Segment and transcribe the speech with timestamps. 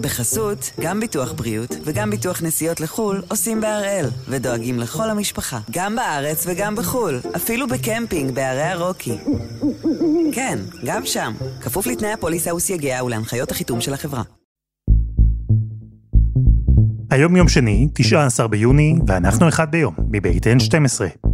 [0.00, 6.44] בחסות, גם ביטוח בריאות וגם ביטוח נסיעות לחו"ל עושים בהראל, ודואגים לכל המשפחה, גם בארץ
[6.46, 9.18] וגם בחו"ל, אפילו בקמפינג בערי הרוקי.
[10.32, 14.22] כן, גם שם, כפוף לתנאי הפוליסה וסייגיה ולהנחיות החיתום של החברה.
[17.10, 21.29] היום יום שני, 19 ביוני, ואנחנו אחד ביום, מבית N12.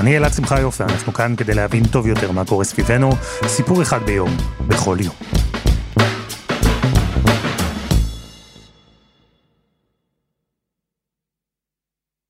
[0.00, 3.10] אני אלעד שמחה יופי, אנחנו כאן כדי להבין טוב יותר מה קורה סביבנו,
[3.46, 4.30] סיפור אחד ביום,
[4.68, 5.14] בכל יום.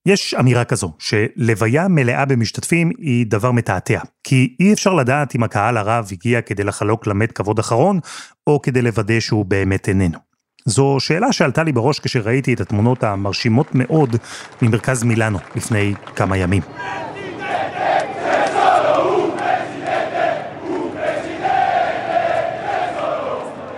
[0.06, 5.76] יש אמירה כזו, שלוויה מלאה במשתתפים היא דבר מתעתע, כי אי אפשר לדעת אם הקהל
[5.76, 8.00] הרב הגיע כדי לחלוק למד כבוד אחרון,
[8.46, 10.18] או כדי לוודא שהוא באמת איננו.
[10.66, 14.16] זו שאלה שעלתה לי בראש כשראיתי את התמונות המרשימות מאוד
[14.62, 16.62] ממרכז מילאנו לפני כמה ימים.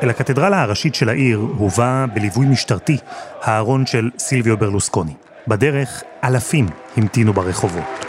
[0.03, 2.97] אל הקתדרלה הראשית של העיר הובא בליווי משטרתי
[3.43, 5.13] הארון של סילביו ברלוסקוני.
[5.49, 8.05] בדרך אלפים המתינו ברחובות.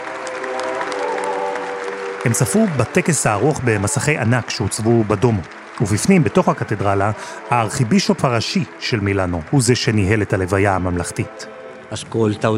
[2.24, 5.40] הם צפו בטקס הארוך במסכי ענק שהוצבו בדומו,
[5.80, 7.10] ובפנים, בתוך הקתדרלה,
[7.50, 11.46] הארכיבישופ הראשי של מילאנו הוא זה שניהל את הלוויה הממלכתית.
[11.90, 12.48] Ascolta.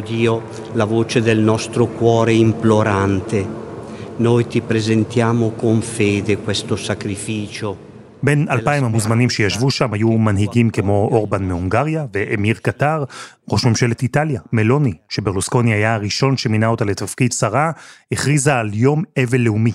[4.18, 7.85] Noi ti presentiamo con fede questo sacrificio.
[8.26, 13.04] בין אלפיים המוזמנים שישבו שם היו מנהיגים כמו אורבן מהונגריה ואמיר קטר,
[13.50, 17.70] ראש ממשלת איטליה, מלוני, שברלוסקוני היה הראשון שמינה אותה לתפקיד שרה,
[18.12, 19.72] הכריזה על יום אבל לאומי.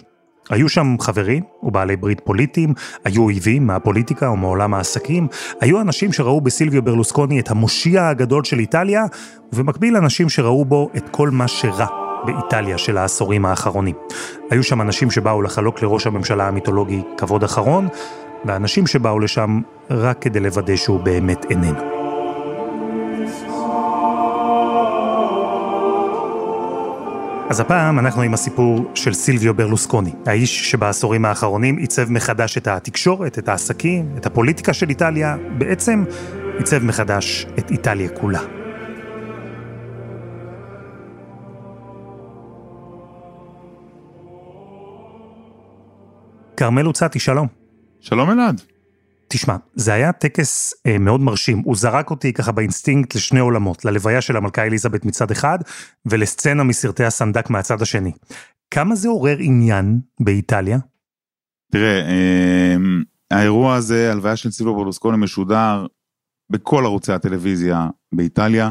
[0.49, 2.73] היו שם חברים ובעלי ברית פוליטיים,
[3.05, 5.27] היו אויבים מהפוליטיקה או מעולם העסקים,
[5.61, 9.05] היו אנשים שראו בסילביו ברלוסקוני את המושיע הגדול של איטליה,
[9.53, 11.87] ובמקביל אנשים שראו בו את כל מה שרע
[12.25, 13.95] באיטליה של העשורים האחרונים.
[14.49, 17.87] היו שם אנשים שבאו לחלוק לראש הממשלה המיתולוגי כבוד אחרון,
[18.45, 22.01] ואנשים שבאו לשם רק כדי לוודא שהוא באמת איננו.
[27.49, 33.39] אז הפעם אנחנו עם הסיפור של סילביו ברלוסקוני, האיש שבעשורים האחרונים עיצב מחדש את התקשורת,
[33.39, 36.03] את העסקים, את הפוליטיקה של איטליה, בעצם
[36.57, 38.41] עיצב מחדש את איטליה כולה.
[46.57, 47.60] כרמל לוצאתי, שלום.
[48.01, 48.61] שלום אלעד.
[49.27, 51.57] תשמע, זה היה טקס אה, מאוד מרשים.
[51.57, 55.59] הוא זרק אותי ככה באינסטינקט לשני עולמות, ללוויה של המלכה אליזבת מצד אחד,
[56.05, 58.11] ולסצנה מסרטי הסנדק מהצד השני.
[58.71, 60.77] כמה זה עורר עניין באיטליה?
[61.71, 62.75] תראה, אה,
[63.31, 65.85] האירוע הזה, הלוויה של סילבו ברלוסקוני משודר
[66.49, 68.69] בכל ערוצי הטלוויזיה באיטליה.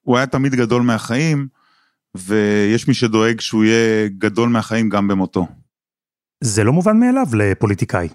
[0.00, 1.48] הוא היה תמיד גדול מהחיים,
[2.16, 5.46] ויש מי שדואג שהוא יהיה גדול מהחיים גם במותו.
[6.40, 8.08] זה לא מובן מאליו לפוליטיקאי.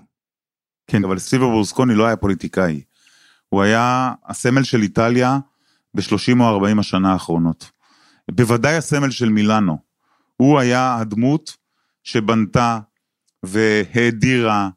[0.87, 2.81] כן, אבל סילבו ברלוסקוני לא היה פוליטיקאי.
[3.49, 5.39] הוא היה הסמל של איטליה
[5.93, 7.71] ב-30 או 40 השנה האחרונות.
[8.31, 9.77] בוודאי הסמל של מילאנו.
[10.37, 11.57] הוא היה הדמות
[12.03, 12.79] שבנתה
[13.43, 14.69] והאדירה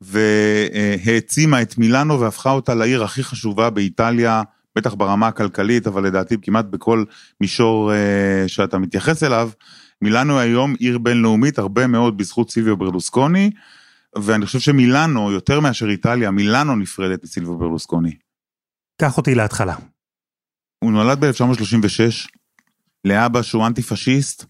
[0.00, 4.42] והעצימה את מילאנו והפכה אותה לעיר הכי חשובה באיטליה,
[4.76, 7.04] בטח ברמה הכלכלית, אבל לדעתי כמעט בכל
[7.40, 9.50] מישור uh, שאתה מתייחס אליו.
[10.02, 13.50] מילאנו היום עיר בינלאומית הרבה מאוד בזכות סילביו ברלוסקוני,
[14.22, 18.14] ואני חושב שמילאנו, יותר מאשר איטליה, מילאנו נפרדת מסילביו ברלוסקוני.
[19.00, 19.74] קח אותי להתחלה.
[20.84, 22.28] הוא נולד ב-1936
[23.04, 24.44] לאבא שהוא אנטי פשיסט,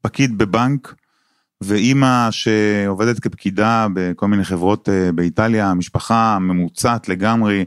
[0.00, 0.94] פקיד בבנק,
[1.62, 7.64] ואימא שעובדת כפקידה בכל מיני חברות אה, באיטליה, משפחה ממוצעת לגמרי.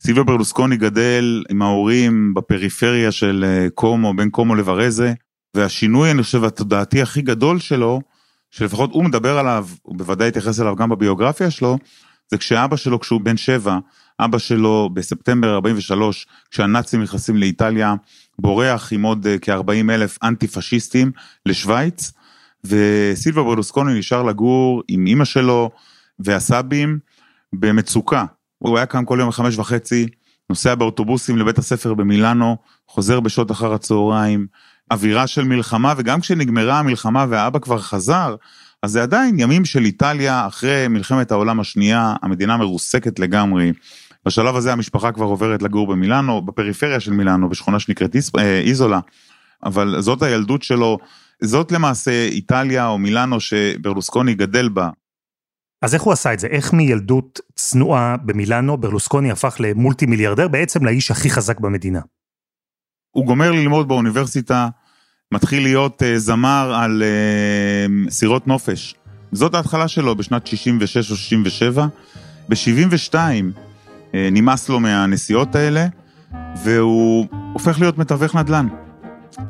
[0.00, 5.12] סילביו ברלוסקוני גדל עם ההורים בפריפריה של אה, קומו, בין קומו לוורזה,
[5.54, 8.00] והשינוי, אני חושב, התודעתי הכי גדול שלו,
[8.50, 11.78] שלפחות הוא מדבר עליו, הוא בוודאי התייחס אליו גם בביוגרפיה שלו,
[12.30, 13.78] זה כשאבא שלו, כשהוא בן שבע,
[14.20, 17.94] אבא שלו בספטמבר 43, כשהנאצים נכנסים לאיטליה,
[18.38, 21.12] בורח עם עוד אה, כ-40 אלף אנטי פשיסטים
[21.46, 22.12] לשוויץ,
[22.64, 25.70] וסילבה ברלוסקוני נשאר לגור עם אימא שלו
[26.18, 26.98] והסבים
[27.52, 28.24] במצוקה.
[28.58, 30.06] הוא היה קם כל יום בחמש וחצי,
[30.50, 32.56] נוסע באוטובוסים לבית הספר במילאנו,
[32.88, 34.46] חוזר בשעות אחר הצהריים,
[34.90, 38.36] אווירה של מלחמה, וגם כשנגמרה המלחמה והאבא כבר חזר,
[38.82, 43.72] אז זה עדיין ימים של איטליה אחרי מלחמת העולם השנייה, המדינה מרוסקת לגמרי.
[44.26, 49.00] בשלב הזה המשפחה כבר עוברת לגור במילאנו, בפריפריה של מילאנו, בשכונה שנקראת אה, איזולה,
[49.64, 50.98] אבל זאת הילדות שלו,
[51.42, 54.90] זאת למעשה איטליה או מילאנו שברלוסקוני גדל בה.
[55.82, 56.46] אז איך הוא עשה את זה?
[56.46, 62.00] איך מילדות צנועה במילאנו ברלוסקוני הפך למולטי מיליארדר, בעצם לאיש הכי חזק במדינה?
[63.16, 64.68] הוא גומר ללמוד באוניברסיטה,
[65.32, 68.94] מתחיל להיות uh, זמר על uh, סירות נופש
[69.32, 71.86] זאת ההתחלה שלו בשנת 66 או 67.
[72.48, 73.14] ב-72
[74.14, 75.86] אה, נמאס לו מהנסיעות האלה,
[76.64, 78.68] והוא הופך להיות מתווך נדל"ן.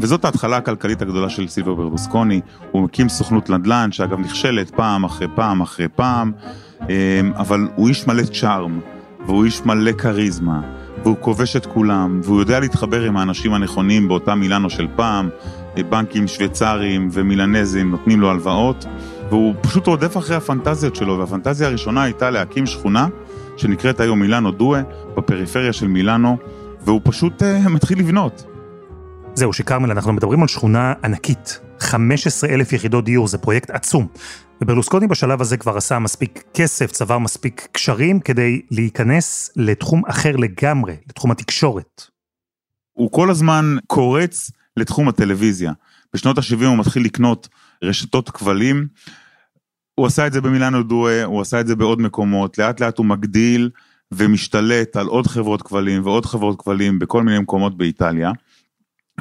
[0.00, 2.40] וזאת ההתחלה הכלכלית הגדולה של סילבר ברלוסקוני,
[2.70, 6.32] הוא מקים סוכנות נדל"ן, שאגב נכשלת פעם אחרי פעם אחרי פעם,
[6.80, 8.80] אמ, אבל הוא איש מלא צ'ארם,
[9.26, 10.60] והוא איש מלא כריזמה,
[11.06, 15.28] והוא כובש את כולם, והוא יודע להתחבר עם האנשים הנכונים באותה מילאנו של פעם,
[15.88, 18.86] בנקים שוויצריים ומילנזים נותנים לו הלוואות,
[19.28, 23.06] והוא פשוט רודף אחרי הפנטזיות שלו, והפנטזיה הראשונה הייתה להקים שכונה
[23.56, 24.82] שנקראת היום מילאנו דואה,
[25.16, 26.36] בפריפריה של מילאנו,
[26.84, 28.44] והוא פשוט uh, מתחיל לבנות.
[29.34, 31.60] זהו, שכרמל, אנחנו מדברים על שכונה ענקית.
[31.86, 34.06] 15 אלף יחידות דיור, זה פרויקט עצום.
[34.62, 40.96] וברלוסקוני בשלב הזה כבר עשה מספיק כסף, צבר מספיק קשרים כדי להיכנס לתחום אחר לגמרי,
[41.08, 42.02] לתחום התקשורת.
[42.92, 45.72] הוא כל הזמן קורץ לתחום הטלוויזיה.
[46.14, 47.48] בשנות ה-70 הוא מתחיל לקנות
[47.84, 48.86] רשתות כבלים.
[49.94, 53.06] הוא עשה את זה במילאנו דואה, הוא עשה את זה בעוד מקומות, לאט לאט הוא
[53.06, 53.70] מגדיל
[54.12, 58.30] ומשתלט על עוד חברות כבלים ועוד חברות כבלים בכל מיני מקומות באיטליה.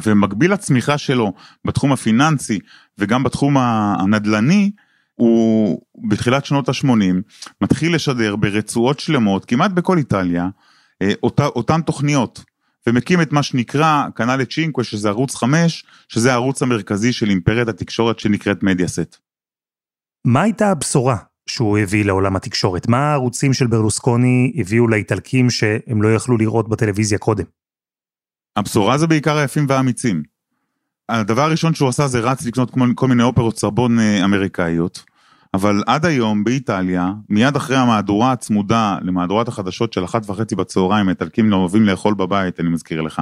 [0.04, 1.34] ומקביל לצמיחה שלו
[1.66, 2.60] בתחום הפיננסי
[2.98, 4.72] וגם בתחום הנדל"ני,
[5.16, 7.16] הוא בתחילת שנות ה-80
[7.62, 10.48] מתחיל לשדר ברצועות שלמות כמעט בכל איטליה
[11.02, 12.44] אה, אותה, אותן תוכניות
[12.88, 18.20] ומקים את מה שנקרא קנאלה צ'ינקווה שזה ערוץ 5 שזה הערוץ המרכזי של אימפריית התקשורת
[18.20, 19.18] שנקראת מדיאסט.
[20.26, 21.18] מה הייתה הבשורה
[21.50, 22.88] שהוא הביא לעולם התקשורת?
[22.88, 27.46] מה הערוצים של ברלוסקוני הביאו לאיטלקים שהם לא יכלו לראות בטלוויזיה קודם?
[28.56, 30.24] הבשורה זה בעיקר היפים והאמיצים.
[31.10, 35.04] הדבר הראשון שהוא עשה זה רץ לקנות כל מיני אופרות סרבון אה, אמריקאיות,
[35.54, 41.50] אבל עד היום באיטליה, מיד אחרי המהדורה הצמודה למהדורת החדשות של אחת וחצי בצהריים, איטלקים
[41.50, 43.22] לא אוהבים לאכול בבית, אני מזכיר לך,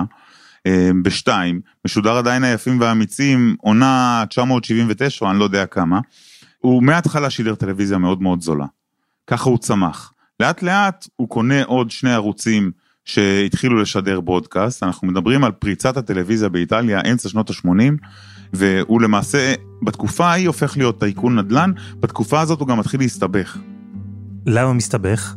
[0.68, 6.00] אה, בשתיים, משודר עדיין היפים והאמיצים, עונה 979, אני לא יודע כמה,
[6.60, 8.66] הוא מההתחלה שידר טלוויזיה מאוד מאוד זולה.
[9.28, 10.14] ככה הוא צמח.
[10.40, 12.72] לאט לאט הוא קונה עוד שני ערוצים
[13.06, 18.08] שהתחילו לשדר ברודקאסט, אנחנו מדברים על פריצת הטלוויזיה באיטליה אמצע שנות ה-80,
[18.54, 23.58] והוא למעשה בתקופה ההיא הופך להיות טייקון נדל"ן, בתקופה הזאת הוא גם מתחיל להסתבך.
[24.46, 25.36] למה מסתבך?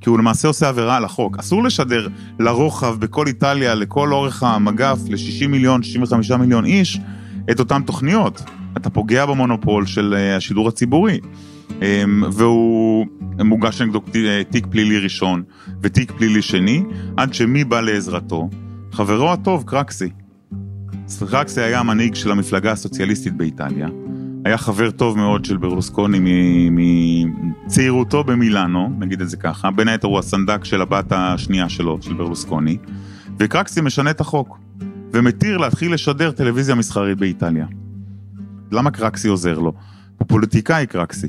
[0.00, 1.38] כי הוא למעשה עושה עבירה על החוק.
[1.38, 2.08] אסור לשדר
[2.38, 6.98] לרוחב בכל איטליה, לכל אורך המגף, ל-60 מיליון, 65 מיליון איש,
[7.50, 8.42] את אותן תוכניות.
[8.76, 11.20] אתה פוגע במונופול של אה, השידור הציבורי.
[11.82, 13.06] אמ, והוא
[13.38, 15.42] מוגש נגדו אה, תיק פלילי ראשון
[15.82, 16.82] ותיק פלילי שני,
[17.16, 18.48] עד שמי בא לעזרתו?
[18.92, 20.08] חברו הטוב, קרקסי.
[21.30, 23.88] קרקסי היה המנהיג של המפלגה הסוציאליסטית באיטליה.
[24.44, 26.18] היה חבר טוב מאוד של ברלוסקוני
[26.70, 32.14] מצעירותו במילאנו, נגיד את זה ככה, בין היתר הוא הסנדק של הבת השנייה שלו, של
[32.14, 32.76] ברלוסקוני,
[33.38, 34.58] וקרקסי משנה את החוק,
[35.12, 37.66] ומתיר להתחיל לשדר טלוויזיה מסחרית באיטליה.
[38.72, 39.72] למה קרקסי עוזר לו?
[40.18, 41.28] הוא פוליטיקאי קרקסי.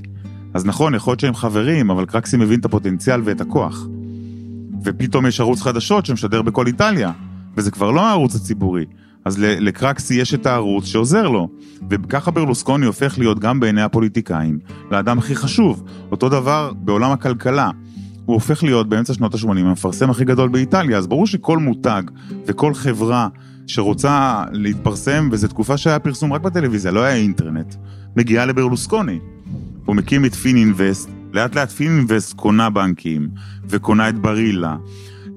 [0.54, 3.88] אז נכון, יכול להיות שהם חברים, אבל קרקסי מבין את הפוטנציאל ואת הכוח.
[4.84, 7.12] ופתאום יש ערוץ חדשות שמשדר בכל איטליה,
[7.58, 8.86] וזה כבר לא הערוץ הציבורי.
[9.26, 11.50] אז לקרקסי יש את הערוץ שעוזר לו,
[11.90, 14.60] וככה ברלוסקוני הופך להיות גם בעיני הפוליטיקאים,
[14.92, 15.84] לאדם הכי חשוב.
[16.12, 17.70] אותו דבר בעולם הכלכלה.
[18.26, 22.04] הוא הופך להיות באמצע שנות ה-80 המפרסם הכי גדול באיטליה, אז ברור שכל מותג
[22.46, 23.28] וכל חברה
[23.68, 27.76] שרוצה להתפרסם, וזו תקופה שהיה פרסום רק בטלוויזיה, לא היה אינטרנט,
[28.16, 29.20] מגיעה לברלוסקוני.
[29.90, 33.30] הוא מקים את פינינבסט, לאט לאט פינינבסט קונה בנקים,
[33.70, 34.76] וקונה את ברילה.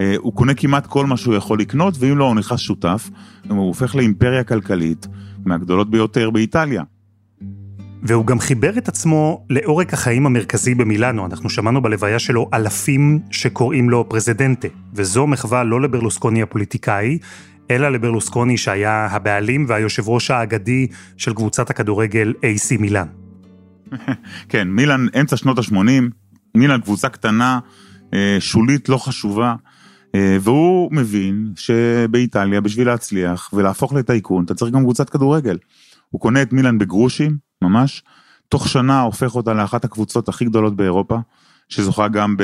[0.00, 3.11] אה, הוא קונה כמעט כל מה שהוא יכול לקנות, ואם לא, הוא נכנס שותף,
[3.49, 5.07] הוא הופך לאימפריה כלכלית
[5.45, 6.83] מהגדולות ביותר באיטליה.
[8.03, 11.27] והוא גם חיבר את עצמו לעורק החיים המרכזי במילאנו.
[11.27, 17.19] אנחנו שמענו בלוויה שלו אלפים שקוראים לו Presidente, וזו מחווה לא לברלוסקוני הפוליטיקאי,
[17.71, 20.87] אלא לברלוסקוני שהיה הבעלים והיושב ראש האגדי
[21.17, 23.22] של קבוצת הכדורגל AC מילאן.
[24.49, 26.03] כן, מילאן אמצע שנות ה-80,
[26.55, 27.59] מילאן קבוצה קטנה,
[28.15, 29.55] אה, שולית, לא חשובה,
[30.15, 35.59] אה, והוא מבין שבאיטליה בשביל להצליח ולהפוך לטייקון אתה צריך גם קבוצת כדורגל.
[36.11, 38.03] הוא קונה את מילאן בגרושים, ממש,
[38.49, 41.19] תוך שנה הופך אותה לאחת הקבוצות הכי גדולות באירופה,
[41.69, 42.43] שזוכה גם ב...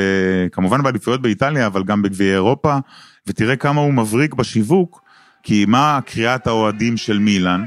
[0.53, 2.79] כמובן באליפויות באיטליה, אבל גם בגביעי אירופה,
[3.27, 5.01] ותראה כמה הוא מבריק בשיווק,
[5.43, 7.65] כי מה קריאת האוהדים של מילאן?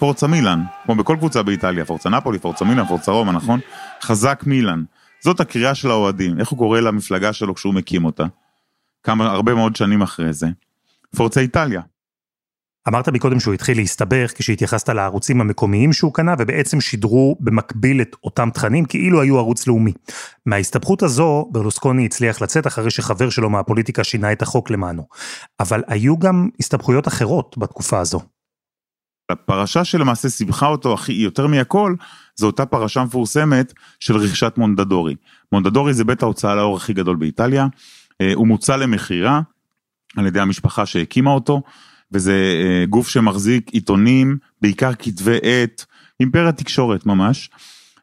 [0.00, 3.60] פורצה מילאן, כמו בכל קבוצה באיטליה, פורצה נפולי, פורצה מילאן, פורצה רומא, נכון?
[4.02, 4.82] חזק מילאן.
[5.20, 8.24] זאת הקריאה של האוהדים, איך הוא קורא למפלגה שלו כשהוא מקים אותה?
[9.02, 10.46] כמה, הרבה מאוד שנים אחרי זה.
[11.16, 11.80] פורצה איטליה.
[12.88, 18.48] אמרת מקודם שהוא התחיל להסתבך כשהתייחסת לערוצים המקומיים שהוא קנה ובעצם שידרו במקביל את אותם
[18.54, 19.92] תכנים כאילו היו ערוץ לאומי.
[20.46, 25.06] מההסתבכות הזו ברלוסקוני הצליח לצאת אחרי שחבר שלו מהפוליטיקה שינה את החוק למענו.
[25.60, 28.20] אבל היו גם הסתבכויות אחרות בתקופה הזו.
[29.30, 31.94] הפרשה שלמעשה סיבכה אותו הכי יותר מהכל,
[32.36, 35.14] זו אותה פרשה מפורסמת של רכישת מונדדורי.
[35.52, 37.66] מונדדורי זה בית ההוצאה לאור הכי גדול באיטליה,
[38.20, 39.40] אה, הוא מוצע למכירה
[40.16, 41.62] על ידי המשפחה שהקימה אותו,
[42.12, 45.84] וזה אה, גוף שמחזיק עיתונים, בעיקר כתבי עת,
[46.20, 47.50] אימפריה תקשורת ממש.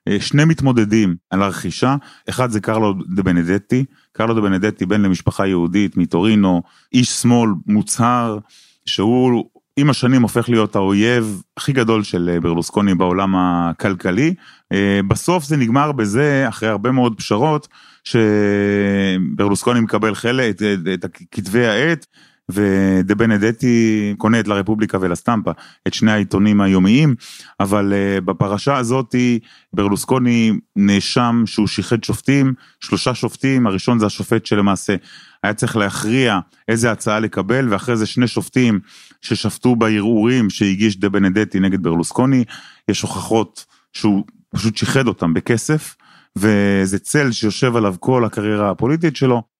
[0.07, 1.95] אה, שני מתמודדים על הרכישה,
[2.29, 6.61] אחד זה קרלו דה בנדטי, קרלו דה בנדטי בן למשפחה יהודית מטורינו,
[6.93, 8.37] איש שמאל מוצהר,
[8.85, 14.33] שהוא עם השנים הופך להיות האויב הכי גדול של אה, ברלוסקוני בעולם הכלכלי.
[14.71, 17.67] אה, בסוף זה נגמר בזה, אחרי הרבה מאוד פשרות,
[18.03, 20.55] שברלוסקוני מקבל חלק,
[20.93, 22.05] את כתבי העת,
[22.51, 25.51] ודה בנדטי קונה את לרפובליקה ולסטמפה,
[25.87, 27.15] את שני העיתונים היומיים,
[27.59, 29.39] אבל uh, בפרשה הזאתי
[29.73, 34.95] ברלוסקוני נאשם שהוא שיחד שופטים, שלושה שופטים, הראשון זה השופט שלמעשה
[35.43, 38.79] היה צריך להכריע איזה הצעה לקבל, ואחרי זה שני שופטים
[39.21, 42.43] ששפטו בערעורים שהגיש דה בנדטי נגד ברלוסקוני,
[42.89, 44.23] יש הוכחות שהוא
[44.55, 45.95] פשוט שיחד אותם בכסף,
[46.35, 49.56] וזה צל שיושב עליו כל הקריירה הפוליטית שלו.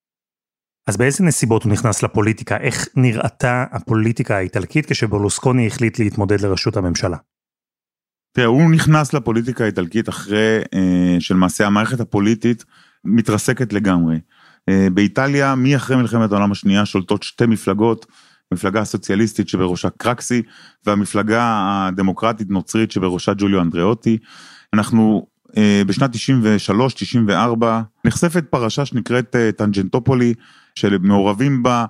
[0.88, 2.58] אז באיזה נסיבות הוא נכנס לפוליטיקה?
[2.58, 7.17] איך נראתה הפוליטיקה האיטלקית כשברלוסקוני החליט להתמודד לראשות הממשלה?
[8.32, 12.63] תראה, הוא נכנס לפוליטיקה האיטלקית אחרי אה, שלמעשה המערכת הפוליטית
[13.06, 14.20] מתרסקת לגמרי.
[14.70, 18.06] אה, באיטליה, מאחרי מלחמת העולם השנייה שולטות שתי מפלגות,
[18.53, 20.41] מפלגה הסוציאליסטית שבראשה קרקסי,
[20.86, 21.44] והמפלגה
[21.88, 24.17] הדמוקרטית נוצרית שבראשה ג'וליו אנדריאוטי.
[24.74, 25.27] אנחנו
[25.58, 26.15] אה, בשנת
[27.29, 27.63] 93-94
[28.06, 30.34] נחשפת פרשה שנקראת אה, טנג'נטופולי,
[30.77, 31.86] שמעורבים בה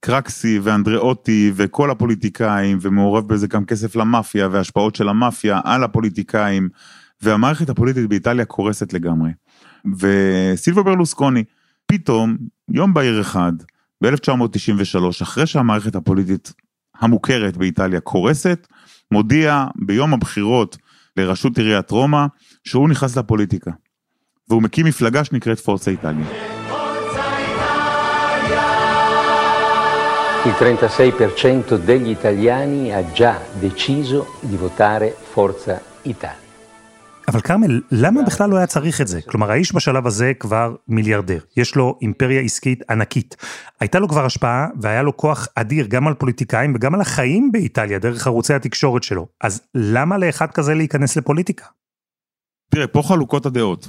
[0.00, 6.68] קרקסי ואנדריאוטי וכל הפוליטיקאים, ומעורב בזה גם כסף למאפיה והשפעות של המאפיה על הפוליטיקאים,
[7.22, 9.30] והמערכת הפוליטית באיטליה קורסת לגמרי.
[9.98, 11.44] וסילבו ברלוסקוני,
[11.86, 12.36] פתאום,
[12.70, 13.52] יום בהיר אחד,
[14.04, 16.52] ב-1993, אחרי שהמערכת הפוליטית
[17.00, 18.66] המוכרת באיטליה קורסת,
[19.10, 20.76] מודיע ביום הבחירות
[21.16, 22.26] לראשות עיריית רומא,
[22.64, 23.70] שהוא נכנס לפוליטיקה.
[24.48, 26.49] והוא מקים מפלגה שנקראת פורצה איטליה.
[30.42, 36.48] Il 36% degli italiani ha già deciso di votare Forza Italia.
[37.28, 39.20] אבל כרמל, למה בכלל לא היה צריך את זה?
[39.22, 41.38] כלומר, האיש בשלב הזה כבר מיליארדר.
[41.56, 43.36] יש לו אימפריה עסקית ענקית.
[43.80, 47.98] הייתה לו כבר השפעה והיה לו כוח אדיר גם על פוליטיקאים וגם על החיים באיטליה
[47.98, 49.26] דרך ערוצי התקשורת שלו.
[49.40, 51.64] אז למה לאחד כזה להיכנס לפוליטיקה?
[52.70, 53.88] תראה, פה חלוקות הדעות.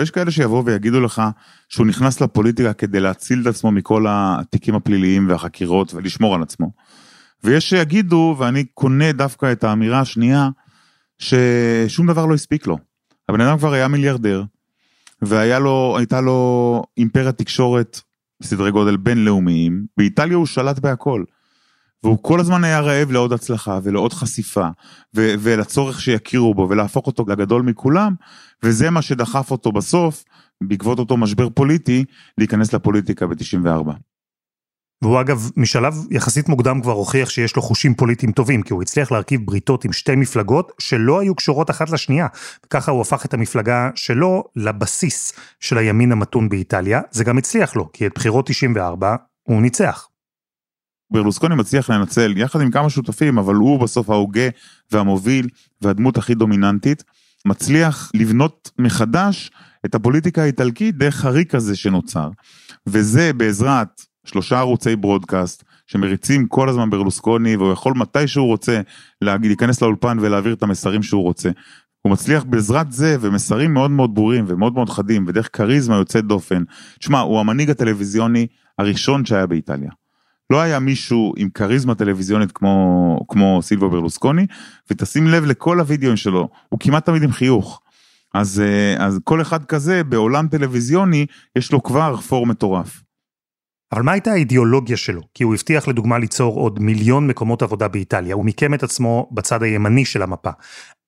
[0.00, 1.22] יש כאלה שיבואו ויגידו לך
[1.68, 6.70] שהוא נכנס לפוליטיקה כדי להציל את עצמו מכל התיקים הפליליים והחקירות ולשמור על עצמו.
[7.44, 10.48] ויש שיגידו, ואני קונה דווקא את האמירה השנייה,
[11.18, 12.78] ששום דבר לא הספיק לו.
[13.28, 14.44] הבן אדם כבר היה מיליארדר,
[15.22, 18.00] והייתה לו, לו אימפריה תקשורת
[18.40, 21.24] בסדרי גודל בינלאומיים, באיטליה הוא שלט בהכל.
[22.04, 24.68] והוא כל הזמן היה רעב לעוד הצלחה ולעוד חשיפה
[25.16, 28.14] ו- ולצורך שיכירו בו ולהפוך אותו לגדול מכולם
[28.62, 30.24] וזה מה שדחף אותו בסוף
[30.62, 32.04] בעקבות אותו משבר פוליטי
[32.38, 33.92] להיכנס לפוליטיקה ב-94.
[35.02, 39.12] והוא אגב משלב יחסית מוקדם כבר הוכיח שיש לו חושים פוליטיים טובים, כי הוא הצליח
[39.12, 42.26] להרכיב בריתות עם שתי מפלגות שלא היו קשורות אחת לשנייה.
[42.66, 47.00] וככה הוא הפך את המפלגה שלו לבסיס של הימין המתון באיטליה.
[47.10, 50.08] זה גם הצליח לו, כי את בחירות 94 הוא ניצח.
[51.12, 54.48] ברלוסקוני מצליח לנצל יחד עם כמה שותפים, אבל הוא בסוף ההוגה
[54.90, 55.48] והמוביל
[55.82, 57.04] והדמות הכי דומיננטית,
[57.46, 59.50] מצליח לבנות מחדש
[59.86, 62.28] את הפוליטיקה האיטלקית דרך הריק הזה שנוצר.
[62.86, 68.80] וזה בעזרת שלושה ערוצי ברודקאסט שמריצים כל הזמן ברלוסקוני והוא יכול מתי שהוא רוצה
[69.22, 71.50] להיכנס לאולפן ולהעביר את המסרים שהוא רוצה.
[72.02, 76.62] הוא מצליח בעזרת זה ומסרים מאוד מאוד ברורים ומאוד מאוד חדים ודרך כריזמה יוצאת דופן.
[76.98, 78.46] תשמע, הוא המנהיג הטלוויזיוני
[78.78, 79.90] הראשון שהיה באיטליה.
[80.50, 84.46] לא היה מישהו עם כריזמה טלוויזיונית כמו, כמו סילבו ברלוסקוני,
[84.90, 87.82] ותשים לב לכל הוידאוים שלו, הוא כמעט תמיד עם חיוך.
[88.34, 91.26] אז, אה, אז כל אחד כזה בעולם טלוויזיוני
[91.58, 93.02] יש לו כבר פור מטורף.
[93.92, 95.20] אבל מה הייתה האידיאולוגיה שלו?
[95.34, 99.62] כי הוא הבטיח לדוגמה ליצור עוד מיליון מקומות עבודה באיטליה, הוא מיקם את עצמו בצד
[99.62, 100.50] הימני של המפה.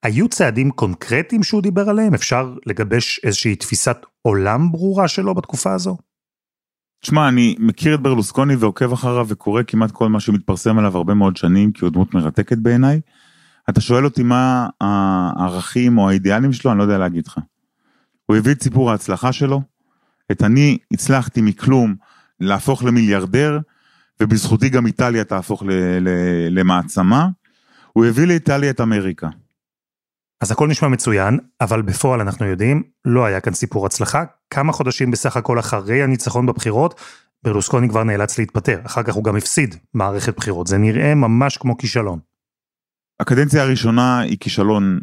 [0.03, 2.15] היו צעדים קונקרטיים שהוא דיבר עליהם?
[2.15, 5.97] אפשר לגבש איזושהי תפיסת עולם ברורה שלו בתקופה הזו?
[7.05, 11.37] תשמע, אני מכיר את ברלוסקוני ועוקב אחריו וקורא כמעט כל מה שמתפרסם עליו הרבה מאוד
[11.37, 13.01] שנים, כי הוא דמות מרתקת בעיניי.
[13.71, 17.39] אתה שואל אותי מה הערכים או האידיאלים שלו, אני לא יודע להגיד לך.
[18.27, 19.63] הוא הביא את סיפור ההצלחה שלו,
[20.33, 21.95] את אני הצלחתי מכלום
[22.41, 23.59] להפוך למיליארדר,
[24.23, 25.63] ובזכותי גם איטליה תהפוך
[26.51, 27.29] למעצמה.
[27.93, 29.29] הוא הביא לאיטליה את אמריקה.
[30.41, 34.25] אז הכל נשמע מצוין, אבל בפועל אנחנו יודעים, לא היה כאן סיפור הצלחה.
[34.51, 37.01] כמה חודשים בסך הכל אחרי הניצחון בבחירות,
[37.43, 38.81] ברלוסקוני כבר נאלץ להתפטר.
[38.87, 40.67] אחר כך הוא גם הפסיד מערכת בחירות.
[40.67, 42.19] זה נראה ממש כמו כישלון.
[43.21, 45.01] הקדנציה הראשונה היא כישלון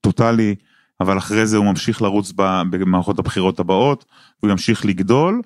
[0.00, 0.54] טוטאלי,
[1.00, 2.32] אבל אחרי זה הוא ממשיך לרוץ
[2.70, 4.04] במערכות הבחירות הבאות,
[4.40, 5.42] הוא ימשיך לגדול,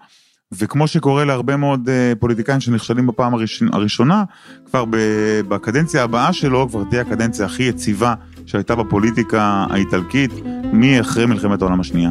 [0.53, 3.33] וכמו שקורה להרבה מאוד אה, פוליטיקאים שנכשלים בפעם
[3.73, 4.25] הראשונה,
[4.67, 4.85] כבר
[5.49, 8.15] בקדנציה הבאה שלו כבר תהיה הקדנציה הכי יציבה
[8.47, 10.31] שהייתה בפוליטיקה האיטלקית
[10.73, 12.11] מאחרי מלחמת העולם השנייה.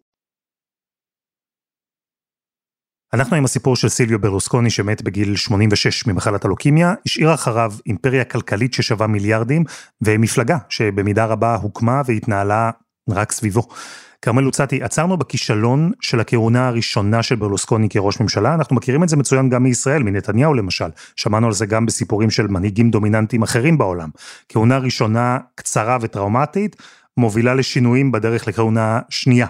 [3.13, 8.73] אנחנו עם הסיפור של סילביו ברלוסקוני שמת בגיל 86 ממחלת הלוקימיה, השאיר אחריו אימפריה כלכלית
[8.73, 9.63] ששווה מיליארדים,
[10.01, 12.71] ומפלגה שבמידה רבה הוקמה והתנהלה
[13.09, 13.67] רק סביבו.
[14.21, 19.17] כרמל לוצאטי, עצרנו בכישלון של הכהונה הראשונה של ברלוסקוני כראש ממשלה, אנחנו מכירים את זה
[19.17, 24.09] מצוין גם מישראל, מנתניהו למשל, שמענו על זה גם בסיפורים של מנהיגים דומיננטיים אחרים בעולם.
[24.49, 26.75] כהונה ראשונה קצרה וטראומטית,
[27.17, 29.47] מובילה לשינויים בדרך לכהונה שנייה.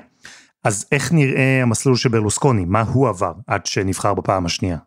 [0.63, 2.65] אז איך נראה המסלול של ברלוסקוני?
[2.65, 4.77] מה הוא עבר עד שנבחר בפעם השנייה?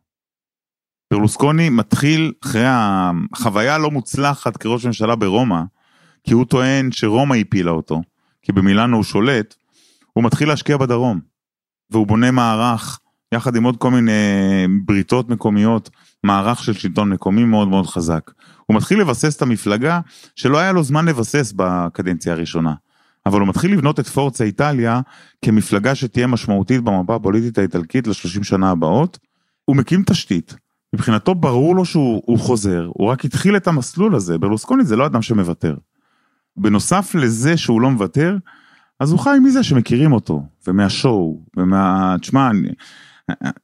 [1.12, 5.60] ברלוסקוני מתחיל אחרי החוויה הלא מוצלחת כראש ממשלה ברומא,
[6.24, 8.02] כי הוא טוען שרומא הפילה אותו,
[8.42, 9.54] כי במילאנו הוא שולט,
[10.12, 11.20] הוא מתחיל להשקיע בדרום,
[11.90, 13.00] והוא בונה מערך,
[13.34, 14.12] יחד עם עוד כל מיני
[14.84, 15.90] בריתות מקומיות,
[16.24, 18.30] מערך של שלטון מקומי מאוד מאוד חזק.
[18.66, 20.00] הוא מתחיל לבסס את המפלגה
[20.36, 22.74] שלא היה לו זמן לבסס בקדנציה הראשונה.
[23.26, 25.00] אבל הוא מתחיל לבנות את פורצה איטליה
[25.44, 29.18] כמפלגה שתהיה משמעותית במפה הפוליטית האיטלקית לשלושים שנה הבאות.
[29.64, 30.56] הוא מקים תשתית,
[30.94, 35.22] מבחינתו ברור לו שהוא חוזר, הוא רק התחיל את המסלול הזה, ברלוסקוני זה לא אדם
[35.22, 35.76] שמוותר.
[36.56, 38.36] בנוסף לזה שהוא לא מוותר,
[39.00, 42.16] אז הוא חי מזה שמכירים אותו, ומהשואו, ומה...
[42.20, 42.50] תשמע,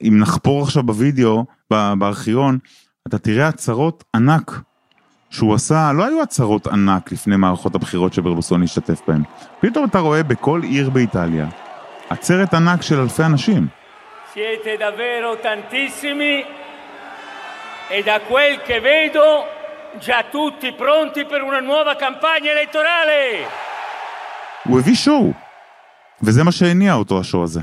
[0.02, 2.58] אם נחפור עכשיו בווידאו, בארכיון,
[3.08, 4.61] אתה תראה הצהרות ענק
[5.30, 9.22] שהוא עשה, לא היו הצהרות ענק לפני מערכות הבחירות שברלוסוני השתתף בהן.
[9.60, 11.46] פתאום אתה רואה בכל עיר באיטליה,
[12.10, 13.68] עצרת ענק של אלפי אנשים.
[14.34, 16.36] Siete davvero tantissimi
[17.96, 19.26] e da quel che vedo
[20.06, 23.48] già tutti pronti per una nuova campagna elettorale.
[24.64, 25.32] הוא הביא שואו,
[26.22, 27.60] וזה מה שהניע אותו השואו הזה.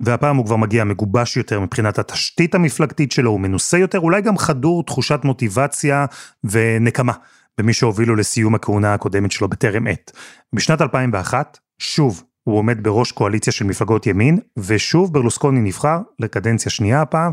[0.00, 4.38] והפעם הוא כבר מגיע מגובש יותר מבחינת התשתית המפלגתית שלו, הוא מנוסה יותר, אולי גם
[4.38, 6.06] חדור תחושת מוטיבציה
[6.44, 7.12] ונקמה
[7.58, 10.12] במי שהובילו לסיום הכהונה הקודמת שלו בטרם עת.
[10.52, 17.02] בשנת 2001, שוב, הוא עומד בראש קואליציה של מפלגות ימין, ושוב ברלוסקוני נבחר לקדנציה שנייה
[17.02, 17.32] הפעם.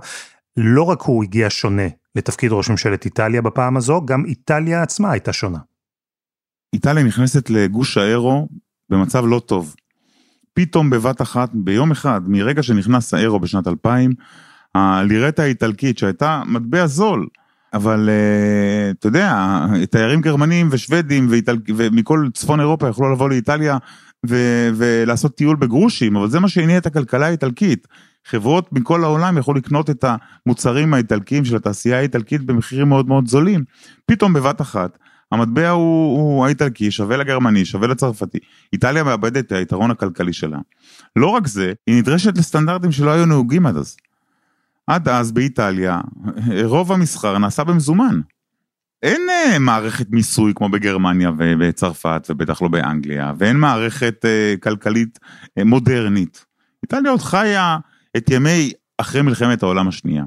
[0.57, 5.33] לא רק הוא הגיע שונה לתפקיד ראש ממשלת איטליה בפעם הזו, גם איטליה עצמה הייתה
[5.33, 5.59] שונה.
[6.73, 8.47] איטליה נכנסת לגוש האירו
[8.89, 9.75] במצב לא טוב.
[10.53, 14.11] פתאום בבת אחת, ביום אחד, מרגע שנכנס האירו בשנת 2000,
[14.75, 17.27] הלירטה האיטלקית שהייתה מטבע זול,
[17.73, 21.57] אבל uh, אתה יודע, תיירים גרמנים ושוודים ואיטל...
[21.77, 23.77] ומכל צפון אירופה יכלו לבוא לאיטליה
[24.29, 24.35] ו...
[24.75, 27.87] ולעשות טיול בגרושים, אבל זה מה שהניע את הכלכלה האיטלקית.
[28.25, 30.05] חברות מכל העולם יכלו לקנות את
[30.45, 33.63] המוצרים האיטלקיים של התעשייה האיטלקית במחירים מאוד מאוד זולים.
[34.05, 34.97] פתאום בבת אחת
[35.33, 38.37] המטבע הוא, הוא האיטלקי, שווה לגרמני, שווה לצרפתי.
[38.73, 40.57] איטליה מאבדת את היתרון הכלכלי שלה.
[41.15, 43.97] לא רק זה, היא נדרשת לסטנדרטים שלא היו נהוגים עד אז.
[44.87, 46.01] עד אז באיטליה,
[46.63, 48.21] רוב המסחר נעשה במזומן.
[49.03, 55.19] אין uh, מערכת מיסוי כמו בגרמניה ובצרפת ובטח לא באנגליה, ואין מערכת uh, כלכלית
[55.59, 56.45] uh, מודרנית.
[56.83, 57.77] איטליה עוד חיה
[58.17, 60.23] את ימי אחרי מלחמת העולם השנייה.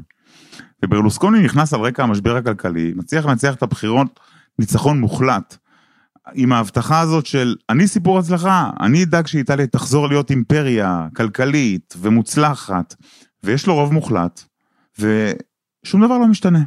[0.84, 4.20] וברלוסקוני נכנס על רקע המשבר הכלכלי, מצליח לנצח את הבחירות
[4.58, 5.56] ניצחון מוחלט.
[6.34, 12.94] עם ההבטחה הזאת של אני סיפור הצלחה, אני אדאג שאיטליה תחזור להיות אימפריה כלכלית ומוצלחת,
[13.44, 14.44] ויש לו רוב מוחלט,
[14.98, 16.62] ושום דבר לא משתנה.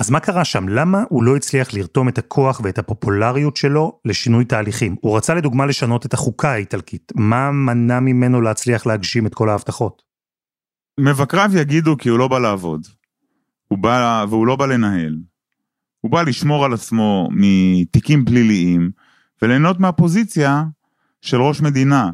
[0.00, 0.68] אז מה קרה שם?
[0.68, 4.96] למה הוא לא הצליח לרתום את הכוח ואת הפופולריות שלו לשינוי תהליכים?
[5.00, 7.12] הוא רצה לדוגמה לשנות את החוקה האיטלקית.
[7.14, 10.02] מה מנע ממנו להצליח להגשים את כל ההבטחות?
[11.00, 12.86] מבקריו יגידו כי הוא לא בא לעבוד.
[13.68, 15.16] הוא בא, והוא לא בא לנהל.
[16.00, 18.90] הוא בא לשמור על עצמו מתיקים פליליים
[19.42, 20.64] וליהנות מהפוזיציה
[21.20, 22.10] של ראש מדינה.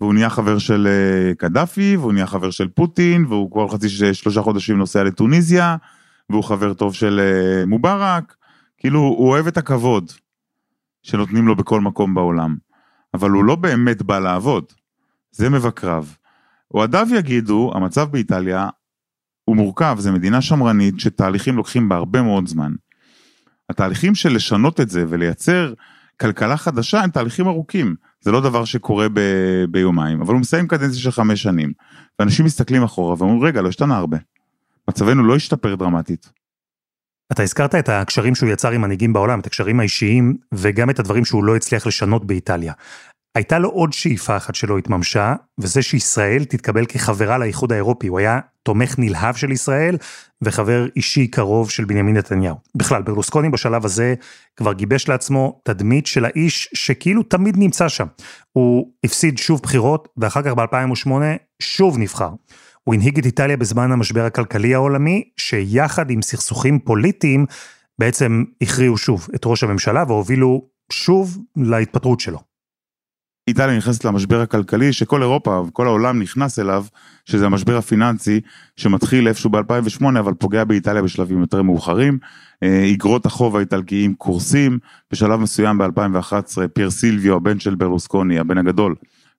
[0.00, 4.42] והוא נהיה חבר של אה, קדאפי, והוא נהיה חבר של פוטין, והוא כבר חצי שלושה
[4.42, 5.76] חודשים נוסע לטוניסיה,
[6.30, 8.34] והוא חבר טוב של אה, מובארק.
[8.78, 10.12] כאילו, הוא אוהב את הכבוד
[11.02, 12.56] שנותנים לו בכל מקום בעולם.
[13.14, 14.64] אבל הוא לא באמת בא לעבוד.
[15.30, 16.04] זה מבקריו.
[16.74, 18.68] אוהדיו יגידו, המצב באיטליה
[19.44, 22.72] הוא מורכב, זו מדינה שמרנית שתהליכים לוקחים בה הרבה מאוד זמן.
[23.70, 25.72] התהליכים של לשנות את זה ולייצר
[26.20, 27.94] כלכלה חדשה הם תהליכים ארוכים.
[28.20, 31.72] זה לא דבר שקורה ב- ביומיים, אבל הוא מסיים קדנציה של חמש שנים.
[32.18, 34.18] ואנשים מסתכלים אחורה ואומרים, רגע, לא השתנה הרבה.
[34.88, 36.30] מצבנו לא השתפר דרמטית.
[37.32, 41.24] אתה הזכרת את הקשרים שהוא יצר עם מנהיגים בעולם, את הקשרים האישיים, וגם את הדברים
[41.24, 42.72] שהוא לא הצליח לשנות באיטליה.
[43.34, 48.06] הייתה לו עוד שאיפה אחת שלא התממשה, וזה שישראל תתקבל כחברה לאיחוד האירופי.
[48.06, 49.96] הוא היה תומך נלהב של ישראל,
[50.42, 52.56] וחבר אישי קרוב של בנימין נתניהו.
[52.76, 54.14] בכלל, ברלוסקוני בשלב הזה
[54.56, 58.06] כבר גיבש לעצמו תדמית של האיש שכאילו תמיד נמצא שם.
[58.52, 61.10] הוא הפסיד שוב בחירות, ואחר כך ב-2008
[61.62, 62.30] שוב נבחר.
[62.84, 67.46] הוא הנהיג את איטליה בזמן המשבר הכלכלי העולמי, שיחד עם סכסוכים פוליטיים,
[68.00, 72.49] בעצם הכריעו שוב את ראש הממשלה והובילו שוב להתפטרות שלו.
[73.50, 76.84] איטליה נכנסת למשבר הכלכלי שכל אירופה וכל העולם נכנס אליו,
[77.24, 78.40] שזה המשבר הפיננסי
[78.76, 82.18] שמתחיל איפשהו ב-2008 אבל פוגע באיטליה בשלבים יותר מאוחרים.
[82.62, 84.78] איגרות החוב האיטלקיים קורסים,
[85.12, 88.94] בשלב מסוים ב-2011 פייר סילביו הבן של ברלוסקוני, הבן הגדול,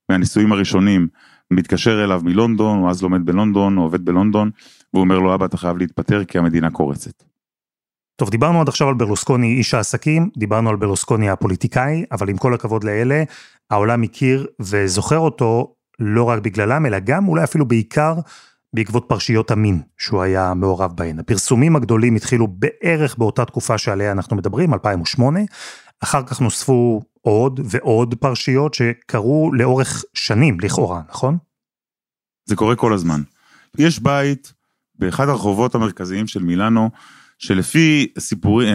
[0.10, 1.08] מהנישואים הראשונים,
[1.52, 4.50] מתקשר אליו מלונדון, הוא אז לומד בלונדון, הוא עובד בלונדון,
[4.94, 7.24] והוא אומר לו אבא אתה חייב להתפטר כי המדינה קורצת.
[8.16, 12.54] טוב, דיברנו עד עכשיו על ברלוסקוני איש העסקים, דיברנו על ברלוסקוני הפוליטיקאי, אבל עם כל
[12.54, 13.24] הכבוד לאלה,
[13.72, 18.16] העולם מכיר וזוכר אותו לא רק בגללם, אלא גם אולי אפילו בעיקר
[18.74, 21.20] בעקבות פרשיות המין שהוא היה מעורב בהן.
[21.20, 25.40] הפרסומים הגדולים התחילו בערך באותה תקופה שעליה אנחנו מדברים, 2008,
[26.04, 31.38] אחר כך נוספו עוד ועוד פרשיות שקרו לאורך שנים לכאורה, נכון?
[32.46, 33.22] זה קורה כל הזמן.
[33.78, 34.54] יש בית
[34.96, 36.90] באחד הרחובות המרכזיים של מילאנו,
[37.44, 38.72] שלפי סיפורי,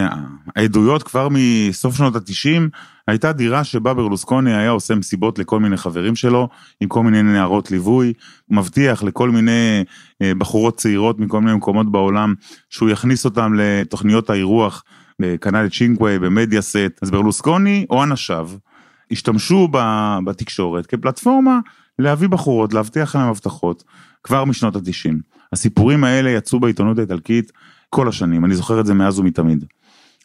[0.55, 2.69] העדויות כבר מסוף שנות התשעים,
[3.07, 6.49] הייתה דירה שבה ברלוסקוני היה עושה מסיבות לכל מיני חברים שלו,
[6.81, 8.13] עם כל מיני נערות ליווי,
[8.49, 9.83] מבטיח לכל מיני
[10.23, 12.33] בחורות צעירות מכל מיני מקומות בעולם,
[12.69, 14.83] שהוא יכניס אותם לתוכניות האירוח
[15.21, 18.49] בקנל צ'ינקווי, במדיה סט, אז ברלוסקוני או אנשיו,
[19.11, 19.67] השתמשו
[20.25, 21.59] בתקשורת כפלטפורמה
[21.99, 23.83] להביא בחורות, להבטיח להם הבטחות,
[24.23, 25.21] כבר משנות התשעים.
[25.53, 27.51] הסיפורים האלה יצאו בעיתונות האיטלקית
[27.89, 29.65] כל השנים, אני זוכר את זה מאז ומתמיד.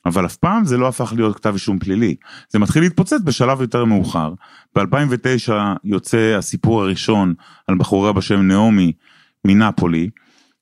[0.07, 2.14] אבל אף פעם זה לא הפך להיות כתב אישום פלילי.
[2.48, 4.33] זה מתחיל להתפוצץ בשלב יותר מאוחר.
[4.77, 5.53] ב-2009
[5.85, 7.35] יוצא הסיפור הראשון
[7.68, 8.92] על בחורה בשם נעמי
[9.46, 10.11] מנפולי,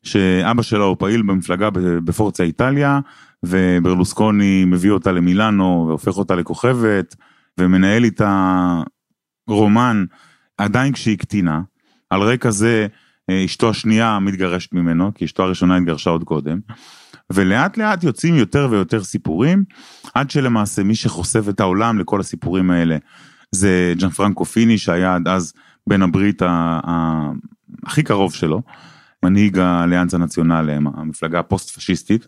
[0.02, 1.68] שאבא שלה הוא פעיל במפלגה
[2.04, 3.00] בפורצה איטליה,
[3.42, 7.16] וברלוסקוני מביא אותה למילאנו והופך אותה לכוכבת,
[7.58, 8.82] ומנהל איתה
[9.48, 10.04] רומן
[10.58, 11.60] עדיין כשהיא קטינה.
[12.10, 12.86] על רקע זה
[13.44, 16.60] אשתו השנייה מתגרשת ממנו, כי אשתו הראשונה התגרשה עוד קודם,
[17.32, 19.64] ולאט לאט יוצאים יותר ויותר סיפורים,
[20.14, 22.96] עד שלמעשה מי שחושף את העולם לכל הסיפורים האלה
[23.52, 25.52] זה ג'אן פרנקו פיני שהיה עד אז
[25.86, 26.42] בן הברית
[27.86, 28.62] הכי קרוב שלו,
[29.24, 32.26] מנהיג האליאנס הנציונל, המפלגה הפוסט פשיסטית,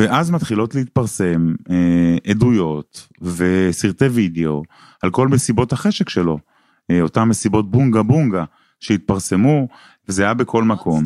[0.00, 4.62] ואז מתחילות להתפרסם אה, עדויות וסרטי וידאו
[5.02, 6.38] על כל מסיבות החשק שלו,
[6.90, 8.44] אה, אותם מסיבות בונגה בונגה
[8.80, 9.68] שהתפרסמו
[10.08, 11.04] וזה היה בכל מקום.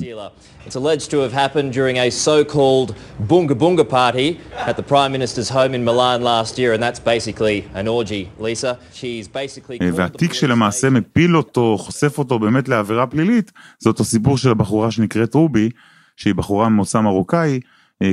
[0.67, 2.95] It's alleged to have happened during a so-called
[3.31, 4.29] Bunga Bunga party
[4.69, 8.79] at the Prime Minister's home in Milan last year, and that's basically an orgy, Lisa.
[8.95, 9.79] She's basically...
[9.95, 15.35] והתיק שלמעשה מפיל אותו, חושף אותו באמת לעבירה פלילית, זה אותו סיפור של הבחורה שנקראת
[15.35, 15.71] רובי,
[16.17, 17.61] שהיא בחורה ממוצא מרוקאי,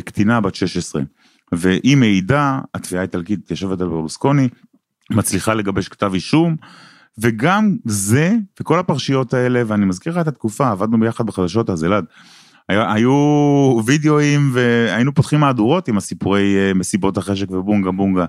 [0.05, 1.01] קטינה בת 16.
[1.51, 4.49] והיא מעידה, התביעה האיטלקית יושבת על ברלוסקוני,
[5.11, 6.55] מצליחה לגבש כתב אישום,
[7.17, 12.05] וגם זה וכל הפרשיות האלה ואני מזכיר לך את התקופה עבדנו ביחד בחדשות אז אלעד.
[12.69, 13.11] היו
[13.85, 18.25] וידאוים והיינו פותחים מהדורות עם הסיפורי מסיבות החשק ובונגה בונגה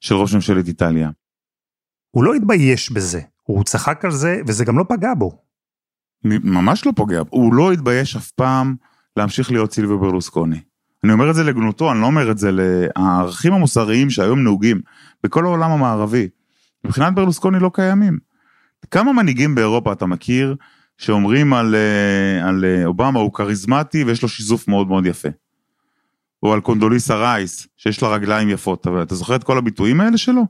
[0.00, 1.10] של ראש ממשלת איטליה.
[2.10, 5.38] הוא לא התבייש בזה, הוא צחק על זה וזה גם לא פגע בו.
[6.24, 8.74] ממש לא פוגע, הוא לא התבייש אף פעם
[9.16, 10.60] להמשיך להיות סילביו ברלוסקוני.
[11.04, 14.80] אני אומר את זה לגנותו, אני לא אומר את זה לערכים המוסריים שהיום נהוגים
[15.24, 16.28] בכל העולם המערבי.
[16.84, 18.18] מבחינת ברלוסקוני לא קיימים.
[18.90, 20.56] כמה מנהיגים באירופה אתה מכיר
[20.98, 21.74] שאומרים על,
[22.42, 25.28] על אובמה הוא כריזמטי ויש לו שיזוף מאוד מאוד יפה.
[26.42, 30.18] או על קונדוליסה רייס שיש לה רגליים יפות, אבל אתה זוכר את כל הביטויים האלה
[30.18, 30.42] שלו?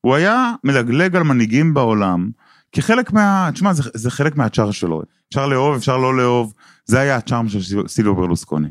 [0.00, 2.30] הוא היה מלגלג על מנהיגים בעולם
[2.72, 3.50] כחלק מה...
[3.52, 5.02] תשמע, זה, זה חלק מהצ'אר שלו.
[5.28, 8.68] אפשר לאהוב, אפשר לא לאהוב, זה היה הצ'ארם של סילבו ברלוסקוני.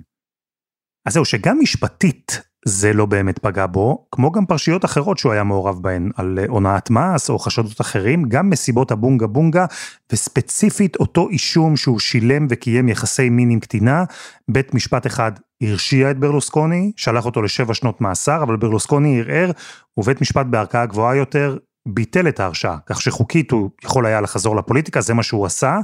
[1.05, 5.43] אז זהו, שגם משפטית זה לא באמת פגע בו, כמו גם פרשיות אחרות שהוא היה
[5.43, 9.65] מעורב בהן, על הונאת מס או חשדות אחרים, גם מסיבות הבונגה בונגה,
[10.11, 14.03] וספציפית אותו אישום שהוא שילם וקיים יחסי מין עם קטינה,
[14.51, 15.31] בית משפט אחד
[15.63, 19.51] הרשיע את ברלוסקוני, שלח אותו לשבע שנות מאסר, אבל ברלוסקוני ערער,
[19.97, 25.01] ובית משפט בערכאה גבוהה יותר ביטל את ההרשעה, כך שחוקית הוא יכול היה לחזור לפוליטיקה,
[25.01, 25.77] זה מה שהוא עשה,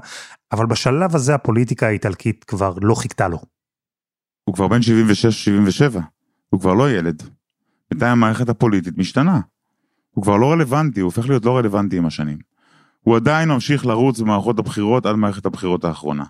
[0.51, 3.37] אבל בשלב הזה הפוליטיקה האיטלקית כבר לא חיכתה לו.
[4.49, 5.99] הוא כבר בן 76-77,
[6.53, 7.23] הוא כבר לא ילד.
[7.91, 9.39] בינתיים המערכת הפוליטית משתנה.
[10.11, 12.37] הוא כבר לא רלוונטי, הוא הופך להיות לא רלוונטי עם השנים.
[13.01, 16.23] הוא עדיין ממשיך לרוץ במערכות הבחירות עד מערכת הבחירות האחרונה.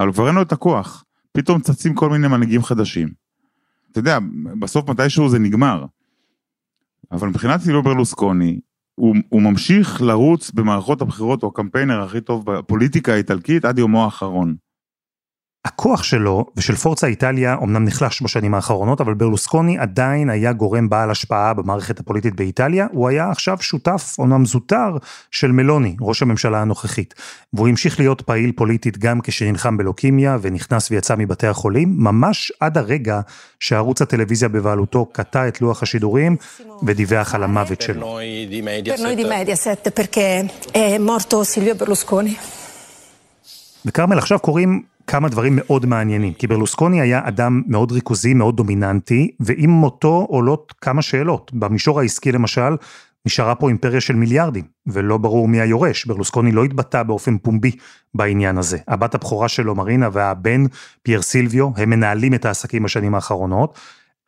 [0.00, 3.08] אבל כבר אין לו את הכוח, פתאום צצים כל מיני מנהיגים חדשים.
[3.90, 4.18] אתה יודע,
[4.58, 5.84] בסוף מתישהו זה נגמר.
[7.12, 8.60] אבל מבחינת סילבו ברלוסקוני,
[8.94, 14.56] הוא, הוא ממשיך לרוץ במערכות הבחירות, הוא הקמפיינר הכי טוב בפוליטיקה האיטלקית עד יומו האחרון.
[15.64, 21.10] הכוח שלו ושל פורצה איטליה אומנם נחלש בשנים האחרונות, אבל ברלוסקוני עדיין היה גורם בעל
[21.10, 24.96] השפעה במערכת הפוליטית באיטליה, הוא היה עכשיו שותף, אומנם זוטר,
[25.30, 27.14] של מלוני, ראש הממשלה הנוכחית.
[27.52, 33.20] והוא המשיך להיות פעיל פוליטית גם כשנלחם בלוקימיה ונכנס ויצא מבתי החולים, ממש עד הרגע
[33.60, 36.36] שערוץ הטלוויזיה בבעלותו קטע את לוח השידורים
[36.86, 38.18] ודיווח על המוות שלו.
[43.86, 49.30] וכרמל, עכשיו קוראים כמה דברים מאוד מעניינים, כי ברלוסקוני היה אדם מאוד ריכוזי, מאוד דומיננטי,
[49.40, 51.50] ועם מותו עולות כמה שאלות.
[51.54, 52.76] במישור העסקי למשל,
[53.26, 56.04] נשארה פה אימפריה של מיליארדים, ולא ברור מי היורש.
[56.04, 57.70] ברלוסקוני לא התבטא באופן פומבי
[58.14, 58.78] בעניין הזה.
[58.88, 60.64] הבת הבכורה שלו, מרינה, והבן,
[61.02, 63.78] פייר סילביו, הם מנהלים את העסקים בשנים האחרונות.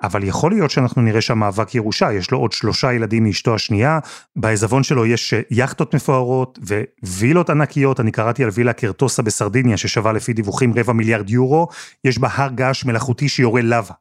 [0.03, 3.99] אבל יכול להיות שאנחנו נראה שם מאבק ירושה, יש לו עוד שלושה ילדים מאשתו השנייה,
[4.37, 6.59] בעזבון שלו יש יכטות מפוארות
[7.03, 11.69] ווילות ענקיות, אני קראתי על וילה קרטוסה בסרדיניה ששווה לפי דיווחים רבע מיליארד יורו,
[12.05, 13.95] יש בה הר געש מלאכותי שיורה לבה.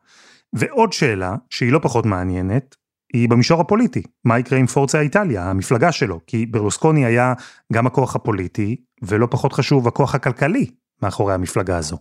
[0.54, 2.76] ועוד שאלה, שהיא לא פחות מעניינת,
[3.14, 7.34] היא במישור הפוליטי, מה יקרה עם פורצה איטליה, המפלגה שלו, כי ברלוסקוני היה
[7.74, 10.70] גם הכוח הפוליטי, ולא פחות חשוב הכוח הכלכלי
[11.02, 11.98] מאחורי המפלגה הזו.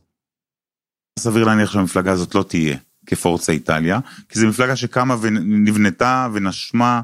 [1.18, 2.76] סביר להניח שהמפלגה הזאת לא תהיה.
[3.06, 7.00] כפורצה איטליה, כי זו מפלגה שקמה ונבנתה ונשמה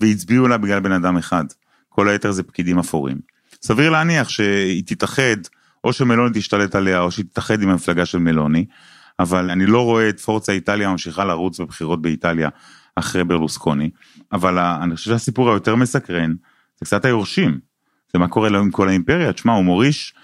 [0.00, 1.44] והצביעו לה בגלל בן אדם אחד.
[1.88, 3.18] כל היתר זה פקידים אפורים.
[3.62, 5.36] סביר להניח שהיא תתאחד,
[5.84, 8.64] או שמלוני תשתלט עליה, או שהיא תתאחד עם המפלגה של מלוני,
[9.18, 12.48] אבל אני לא רואה את פורצה איטליה ממשיכה לרוץ בבחירות באיטליה
[12.96, 13.90] אחרי ברלוסקוני,
[14.32, 16.34] אבל אני חושב שהסיפור היותר מסקרן,
[16.80, 17.58] זה קצת היורשים.
[18.12, 20.14] זה מה קורה עם כל האימפריה, תשמע, הוא מוריש,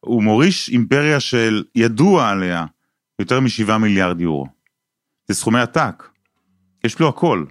[0.00, 2.64] הוא מוריש אימפריה של ידוע עליה
[3.22, 4.46] יותר משבעה מיליארד יורו.
[5.28, 6.02] זה סכומי עתק.
[6.84, 7.44] יש לו הכל.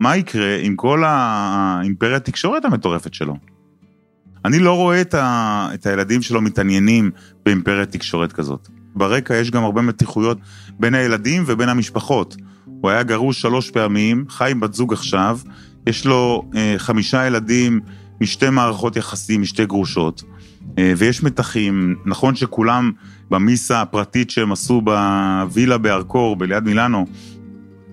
[0.00, 3.36] מה יקרה עם כל האימפריה התקשורת המטורפת שלו?
[4.44, 5.68] אני לא רואה את, ה...
[5.74, 7.10] את הילדים שלו מתעניינים
[7.44, 8.68] באימפריית תקשורת כזאת.
[8.94, 10.38] ברקע יש גם הרבה מתיחויות
[10.80, 12.36] בין הילדים ובין המשפחות.
[12.64, 15.38] הוא היה גרוש שלוש פעמים, חי עם בת זוג עכשיו,
[15.86, 17.80] יש לו אה, חמישה ילדים
[18.20, 20.22] משתי מערכות יחסים, משתי גרושות,
[20.78, 22.92] אה, ויש מתחים, נכון שכולם
[23.30, 27.06] במיסה הפרטית שהם עשו בווילה בארקור, בליד מילאנו,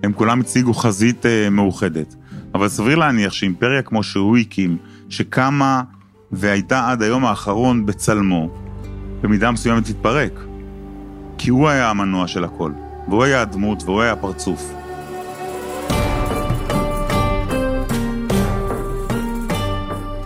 [0.02, 2.14] הם כולם הציגו חזית אה, מאוחדת.
[2.54, 4.76] אבל סביר להניח שאימפריה כמו שהוא הקים,
[5.08, 5.82] שקמה
[6.32, 8.48] והייתה עד היום האחרון בצלמו,
[9.22, 10.40] במידה מסוימת תתפרק.
[11.38, 12.72] כי הוא היה המנוע של הכל,
[13.08, 14.72] והוא היה הדמות והוא היה הפרצוף.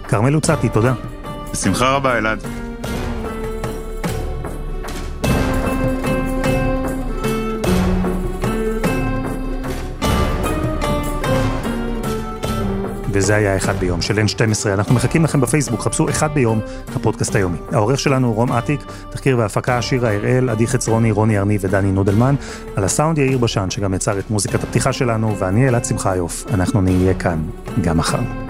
[0.09, 0.95] כרמל הוצאתי, תודה.
[1.53, 2.60] בשמחה רבה, אלעד.
[13.13, 14.69] וזה היה אחד ביום של N12.
[14.69, 16.61] אנחנו מחכים לכם בפייסבוק, חפשו אחד ביום,
[16.95, 17.59] הפודקאסט היומי.
[17.73, 22.35] העורך שלנו הוא רום אטיק, תחקיר והפקה שירה הראל, עדי חצרוני, רוני ארני ודני נודלמן.
[22.77, 26.45] על הסאונד יאיר בשן, שגם יצר את מוזיקת הפתיחה שלנו, ואני אלעד שמחיוף.
[26.55, 27.43] אנחנו נהיה כאן
[27.83, 28.50] גם מחר.